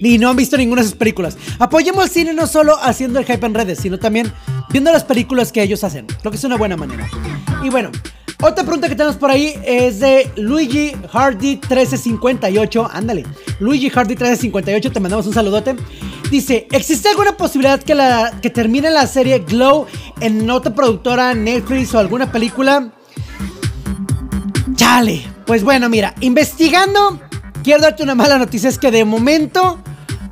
[0.01, 1.37] ni no han visto ninguna de sus películas.
[1.59, 4.31] Apoyemos el cine no solo haciendo el hype en redes, sino también
[4.71, 6.05] viendo las películas que ellos hacen.
[6.05, 7.09] Creo que es una buena manera.
[7.63, 7.91] Y bueno,
[8.41, 12.89] otra pregunta que tenemos por ahí es de Luigi Hardy 1358.
[12.91, 13.25] Ándale,
[13.59, 15.75] Luigi Hardy 1358, te mandamos un saludote.
[16.31, 19.87] Dice, ¿existe alguna posibilidad que, la, que termine la serie Glow
[20.21, 22.93] en otra productora, Netflix o alguna película?
[24.75, 25.25] Chale.
[25.45, 27.19] Pues bueno, mira, investigando,
[27.63, 29.79] quiero darte una mala noticia, es que de momento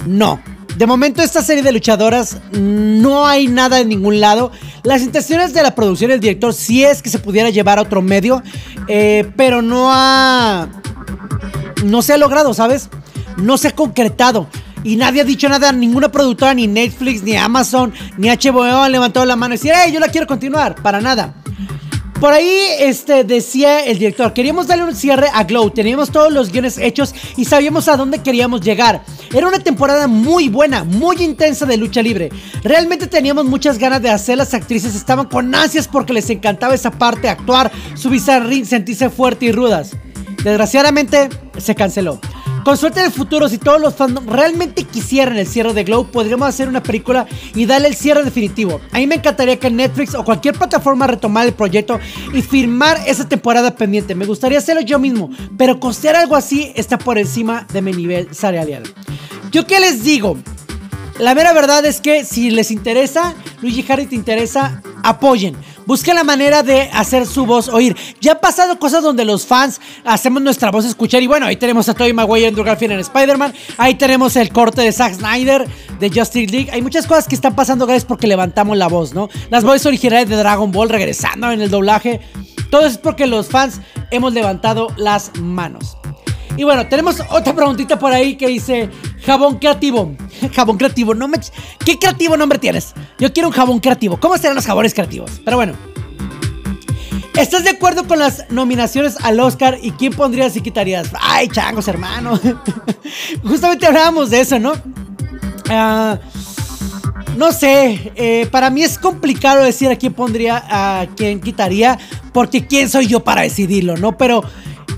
[0.08, 0.40] no.
[0.78, 4.52] De momento esta serie de luchadoras no hay nada en ningún lado.
[4.84, 7.82] Las intenciones de la producción y el director sí es que se pudiera llevar a
[7.82, 8.44] otro medio,
[8.88, 10.68] eh, pero no ha...
[11.84, 12.90] No se ha logrado, ¿sabes?
[13.38, 14.48] No se ha concretado.
[14.84, 19.26] Y nadie ha dicho nada, ninguna productora, ni Netflix, ni Amazon, ni HBO han levantado
[19.26, 20.76] la mano y decir, hey, yo la quiero continuar.
[20.82, 21.34] Para nada.
[22.20, 22.50] Por ahí
[22.80, 27.14] este, decía el director, queríamos darle un cierre a Glow, teníamos todos los guiones hechos
[27.36, 29.04] y sabíamos a dónde queríamos llegar.
[29.32, 32.30] Era una temporada muy buena, muy intensa de lucha libre.
[32.64, 36.90] Realmente teníamos muchas ganas de hacer, las actrices estaban con ansias porque les encantaba esa
[36.90, 39.92] parte, actuar, subirse al ring, sentirse fuerte y rudas.
[40.44, 42.20] Desgraciadamente se canceló.
[42.68, 46.50] Con suerte de futuro, si todos los fans realmente quisieran el cierre de Glow, podríamos
[46.50, 47.26] hacer una película
[47.56, 48.82] y darle el cierre definitivo.
[48.92, 51.98] A mí me encantaría que Netflix o cualquier plataforma retomara el proyecto
[52.34, 54.16] y firmar esa temporada pendiente.
[54.16, 58.36] Me gustaría hacerlo yo mismo, pero costear algo así está por encima de mi nivel
[58.36, 58.84] salarial.
[59.50, 60.38] ¿Yo qué les digo?
[61.20, 65.56] La mera verdad es que si les interesa, Luigi Harry te interesa, apoyen.
[65.88, 67.96] Busquen la manera de hacer su voz oír.
[68.20, 71.24] Ya ha pasado cosas donde los fans hacemos nuestra voz escuchar.
[71.24, 73.54] Y bueno, ahí tenemos a Tobey Maguire Andrew Garfield en Spider-Man.
[73.78, 75.66] Ahí tenemos el corte de Zack Snyder
[75.98, 76.70] de Justice League.
[76.74, 79.30] Hay muchas cosas que están pasando gracias porque levantamos la voz, ¿no?
[79.50, 82.20] Las voces originales de Dragon Ball regresando en el doblaje.
[82.70, 83.80] Todo es porque los fans
[84.12, 85.96] hemos levantado las manos.
[86.58, 88.90] Y bueno, tenemos otra preguntita por ahí que dice
[89.24, 90.16] jabón creativo.
[90.54, 91.40] Jabón creativo, no me...
[91.86, 92.94] ¿Qué creativo nombre tienes?
[93.20, 94.20] Yo quiero un jabón creativo.
[94.20, 95.40] ¿Cómo serán los jabones creativos?
[95.46, 95.74] Pero bueno.
[97.36, 101.10] ¿Estás de acuerdo con las nominaciones al Oscar y quién pondrías y quitarías?
[101.22, 102.40] Ay, changos, hermano.
[103.44, 104.74] Justamente hablábamos de eso, ¿no?
[105.70, 106.18] Ah,
[107.38, 112.00] no sé, eh, para mí es complicado decir a quién pondría, a quién quitaría,
[112.34, 114.18] porque quién soy yo para decidirlo, ¿no?
[114.18, 114.44] Pero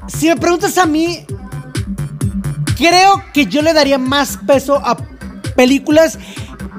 [0.07, 1.25] si me preguntas a mí,
[2.79, 4.97] creo que yo le daría más peso a
[5.55, 6.17] películas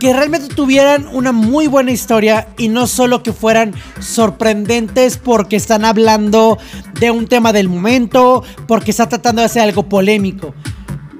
[0.00, 5.84] que realmente tuvieran una muy buena historia y no solo que fueran sorprendentes porque están
[5.84, 6.56] hablando
[6.98, 10.54] de un tema del momento, porque está tratando de hacer algo polémico.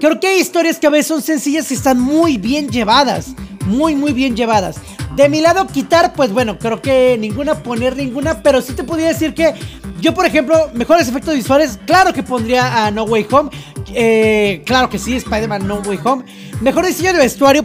[0.01, 3.35] Creo que hay historias que a veces son sencillas y están muy bien llevadas,
[3.67, 4.77] muy muy bien llevadas.
[5.15, 9.09] De mi lado quitar, pues bueno, creo que ninguna poner ninguna, pero sí te podría
[9.09, 9.53] decir que
[10.01, 13.51] yo, por ejemplo, mejores efectos visuales, claro que pondría a No Way Home.
[13.95, 16.25] Eh, claro que sí, Spider-Man No Way Home.
[16.61, 17.65] Mejor diseño de vestuario,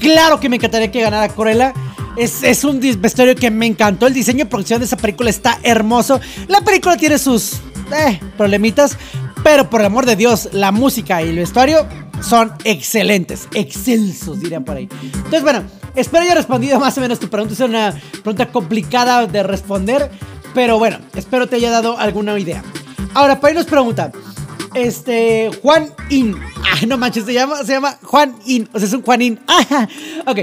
[0.00, 1.72] claro que me encantaría que ganara Corella.
[2.16, 4.06] Es, un vestuario que me encantó.
[4.06, 6.20] El diseño y producción de esa película está hermoso.
[6.48, 7.60] La película tiene sus
[7.94, 8.96] eh, problemitas.
[9.44, 11.86] Pero por el amor de Dios, la música y el vestuario
[12.20, 13.48] son excelentes.
[13.54, 14.88] Excelsos, dirían por ahí.
[15.14, 15.62] Entonces, bueno,
[15.94, 17.54] espero haya respondido más o menos tu pregunta.
[17.54, 20.10] Es una pregunta complicada de responder,
[20.54, 22.64] pero bueno, espero te haya dado alguna idea.
[23.14, 24.10] Ahora, para nos pregunta,
[24.76, 26.36] este, Juan In.
[26.64, 28.68] Ah, no manches, se llama, se llama Juan In.
[28.72, 29.40] O sea, es un Juan In.
[29.48, 29.88] Ah,
[30.26, 30.40] ok.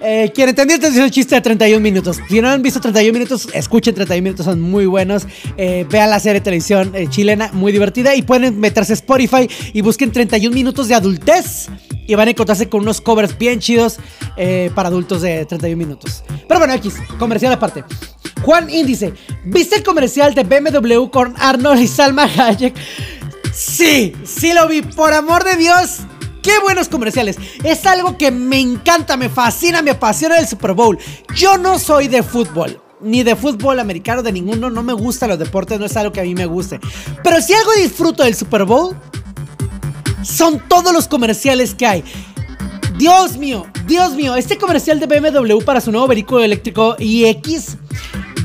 [0.00, 2.18] Eh, quien entendió este es un chiste de 31 minutos.
[2.28, 5.26] Si no han visto 31 minutos, escuchen 31 minutos, son muy buenos.
[5.56, 8.14] Eh, vean la serie de televisión eh, chilena, muy divertida.
[8.14, 11.68] Y pueden meterse a Spotify y busquen 31 minutos de adultez.
[12.06, 13.98] Y van a encontrarse con unos covers bien chidos
[14.36, 16.22] eh, para adultos de 31 minutos.
[16.46, 17.84] Pero bueno, X, comercial aparte.
[18.42, 19.12] Juan Índice,
[19.44, 22.74] ¿viste el comercial de BMW con Arnold y Salma Hayek?
[23.56, 26.00] Sí, sí lo vi, por amor de Dios.
[26.42, 27.38] Qué buenos comerciales.
[27.64, 30.98] Es algo que me encanta, me fascina, me apasiona el Super Bowl.
[31.34, 32.82] Yo no soy de fútbol.
[33.00, 34.68] Ni de fútbol americano, de ninguno.
[34.68, 36.80] No me gustan los deportes, no es algo que a mí me guste.
[37.24, 38.94] Pero si algo disfruto del Super Bowl,
[40.22, 42.04] son todos los comerciales que hay.
[42.98, 47.78] Dios mío, Dios mío, este comercial de BMW para su nuevo vehículo eléctrico iX.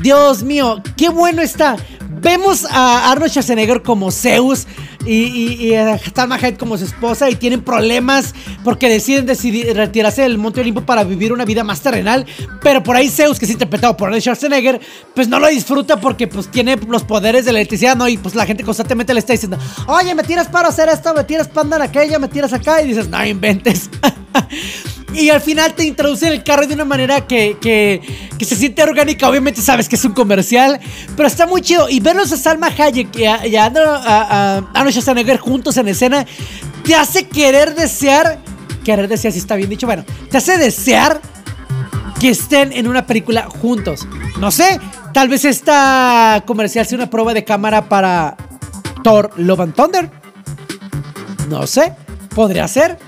[0.00, 1.76] Dios mío, qué bueno está.
[2.22, 4.68] Vemos a Arnold Schwarzenegger como Zeus
[5.04, 9.74] y, y, y a Salma Hayek como su esposa y tienen problemas porque deciden decidir
[9.74, 12.24] retirarse del Monte Olimpo para vivir una vida más terrenal.
[12.62, 14.80] Pero por ahí Zeus, que es interpretado por Arnold Schwarzenegger,
[15.16, 18.06] pues no lo disfruta porque pues tiene los poderes de la electricidad, ¿no?
[18.06, 19.58] Y pues la gente constantemente le está diciendo,
[19.88, 22.86] oye, me tiras para hacer esto, me tiras para andar aquella, me tiras acá y
[22.86, 23.90] dices, no inventes.
[25.14, 28.00] Y al final te introducen el carro de una manera que, que,
[28.44, 29.28] se siente orgánica.
[29.28, 30.80] Obviamente sabes que es un comercial,
[31.16, 31.88] pero está muy chido.
[31.88, 36.26] Y verlos a Salma Hayek y a, y a, juntos en escena
[36.84, 38.38] te hace querer desear.
[38.84, 39.86] Querer desear si está bien dicho.
[39.86, 41.20] Bueno, te hace desear
[42.20, 44.06] que estén en una película juntos.
[44.38, 44.80] No sé,
[45.12, 48.36] tal vez esta comercial sea una prueba de cámara para
[49.04, 50.10] Thor Love and Thunder.
[51.48, 51.92] No sé,
[52.34, 52.98] podría ser.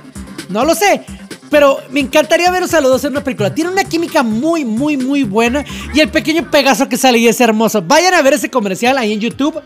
[0.49, 1.05] No lo sé.
[1.51, 3.55] Pero me encantaría verlos a los dos en una película.
[3.55, 5.65] Tiene una química muy, muy, muy buena.
[5.95, 7.83] Y el pequeño Pegaso que sale y es hermoso.
[7.83, 9.61] Vayan a ver ese comercial ahí en YouTube.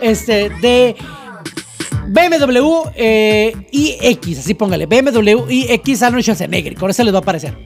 [0.00, 0.96] Este, de
[2.08, 4.38] BMW eh, iX.
[4.38, 4.86] Así póngale.
[4.86, 6.74] BMW iX Arnold Schwarzenegger.
[6.74, 7.56] Con eso les va a aparecer.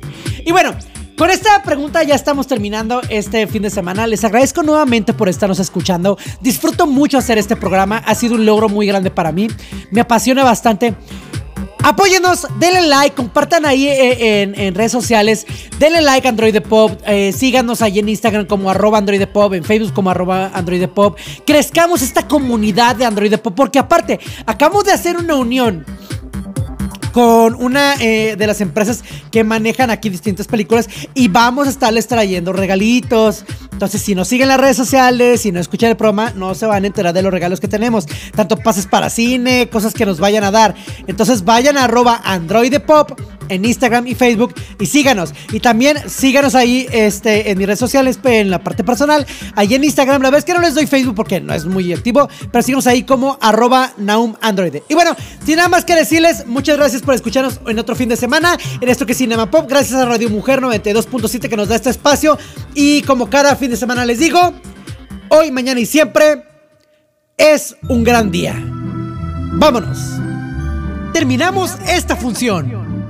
[0.45, 0.75] Y bueno.
[1.17, 4.07] Con esta pregunta ya estamos terminando este fin de semana.
[4.07, 6.19] Les agradezco nuevamente por estarnos escuchando.
[6.41, 7.99] Disfruto mucho hacer este programa.
[7.99, 9.47] Ha sido un logro muy grande para mí.
[9.91, 10.95] Me apasiona bastante.
[11.85, 15.45] Apóyenos, denle like, compartan ahí eh, en, redes sociales,
[15.81, 19.65] denle like a Android Pop, eh, síganos ahí en Instagram como arroba Android Pop, en
[19.65, 21.19] Facebook como arroba Android Pop.
[21.45, 25.85] Crezcamos esta comunidad de Android Pop, porque aparte, acabamos de hacer una unión
[27.13, 32.09] con una eh, de las empresas que manejan aquí distintas películas y vamos a estarles
[32.09, 33.45] trayendo regalitos.
[33.73, 36.85] Entonces, si nos siguen las redes sociales, si no escuchan el programa, no se van
[36.85, 38.07] a enterar de los regalos que tenemos.
[38.35, 40.75] Tanto pases para cine, cosas que nos vayan a dar.
[41.07, 43.13] Entonces, vayan a arroba Android Pop
[43.53, 45.33] en Instagram y Facebook y síganos.
[45.53, 49.27] Y también síganos ahí este, en mis redes sociales, en la parte personal.
[49.55, 52.29] Ahí en Instagram, la es que no les doy Facebook porque no es muy activo,
[52.51, 53.93] pero síganos ahí como arroba.
[54.89, 58.17] Y bueno, sin nada más que decirles, muchas gracias por escucharnos en otro fin de
[58.17, 59.67] semana en esto que es Cinema Pop.
[59.69, 62.39] Gracias a Radio Mujer 92.7 que nos da este espacio.
[62.75, 64.53] Y como cada fin de semana les digo,
[65.29, 66.43] hoy, mañana y siempre
[67.37, 68.55] es un gran día.
[69.55, 69.99] Vámonos.
[71.13, 72.92] Terminamos esta función.